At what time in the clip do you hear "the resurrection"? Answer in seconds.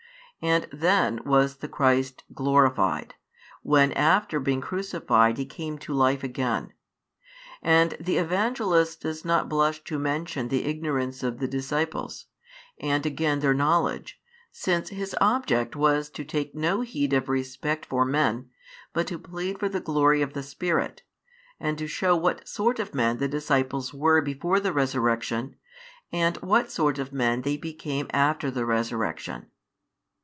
24.59-25.55, 28.49-29.45